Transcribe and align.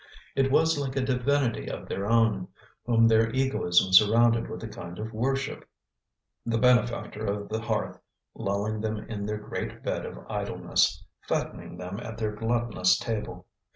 It 0.35 0.49
was 0.51 0.79
like 0.79 0.95
a 0.95 1.01
divinity 1.01 1.69
of 1.69 1.87
their 1.87 2.07
own, 2.09 2.47
whom 2.87 3.07
their 3.07 3.29
egoism 3.29 3.93
surrounded 3.93 4.49
with 4.49 4.63
a 4.63 4.67
kind 4.67 4.97
of 4.97 5.13
worship, 5.13 5.63
the 6.43 6.57
benefactor 6.57 7.23
of 7.27 7.49
the 7.49 7.61
hearth, 7.61 7.99
lulling 8.33 8.81
them 8.81 8.97
in 8.97 9.27
their 9.27 9.37
great 9.37 9.83
bed 9.83 10.07
of 10.07 10.17
idleness, 10.27 11.03
fattening 11.27 11.77
them 11.77 11.99
at 11.99 12.17
their 12.17 12.31
gluttonous 12.35 12.97
table. 12.97 13.45